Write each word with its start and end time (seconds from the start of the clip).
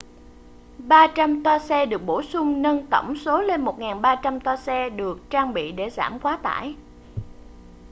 300 0.87 1.43
toa 1.43 1.59
xe 1.59 1.85
được 1.85 2.05
bổ 2.05 2.21
sung 2.21 2.61
nâng 2.61 2.85
tổng 2.87 3.15
số 3.17 3.41
lên 3.41 3.61
1300 3.61 4.39
toa 4.39 4.55
xe 4.57 4.89
được 4.89 5.19
trang 5.29 5.53
bị 5.53 5.71
để 5.71 5.89
giảm 5.89 6.19
quá 6.19 6.37
tải 6.43 6.75